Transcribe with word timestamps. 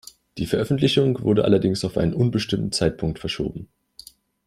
Die 0.39 0.47
Veröffentlichung 0.47 1.21
wurde 1.21 1.45
allerdings 1.45 1.85
auf 1.85 1.95
einen 1.95 2.15
unbestimmten 2.15 2.71
Zeitpunkt 2.71 3.19
verschoben. 3.19 3.67